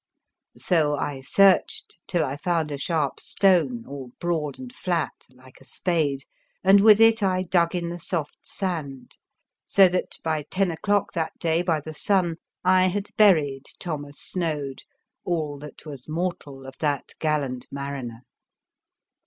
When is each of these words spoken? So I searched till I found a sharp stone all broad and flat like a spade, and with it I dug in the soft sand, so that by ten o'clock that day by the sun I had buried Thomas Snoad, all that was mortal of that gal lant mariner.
So 0.57 0.95
I 0.95 1.21
searched 1.21 1.99
till 2.07 2.25
I 2.25 2.35
found 2.35 2.71
a 2.71 2.77
sharp 2.79 3.19
stone 3.19 3.85
all 3.87 4.09
broad 4.19 4.57
and 4.57 4.73
flat 4.73 5.27
like 5.29 5.61
a 5.61 5.63
spade, 5.63 6.23
and 6.63 6.79
with 6.81 6.99
it 6.99 7.21
I 7.21 7.43
dug 7.43 7.75
in 7.75 7.89
the 7.89 7.99
soft 7.99 8.39
sand, 8.41 9.17
so 9.67 9.87
that 9.89 10.17
by 10.23 10.41
ten 10.49 10.71
o'clock 10.71 11.13
that 11.13 11.37
day 11.37 11.61
by 11.61 11.81
the 11.81 11.93
sun 11.93 12.37
I 12.65 12.87
had 12.87 13.11
buried 13.15 13.65
Thomas 13.77 14.17
Snoad, 14.19 14.81
all 15.23 15.59
that 15.59 15.85
was 15.85 16.09
mortal 16.09 16.65
of 16.65 16.73
that 16.79 17.13
gal 17.19 17.41
lant 17.41 17.67
mariner. 17.69 18.23